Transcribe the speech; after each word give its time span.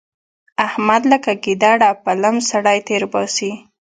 احمد 0.67 1.01
لکه 1.11 1.31
ګيدړه 1.43 1.89
په 2.03 2.11
لم 2.21 2.35
سړی 2.49 2.77
تېرباسي. 2.89 3.51